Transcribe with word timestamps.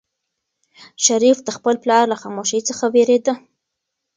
شریف 1.05 1.37
د 1.43 1.49
خپل 1.57 1.75
پلار 1.83 2.03
له 2.11 2.17
خاموشۍ 2.21 2.59
څخه 2.69 2.85
وېرېده. 2.93 3.33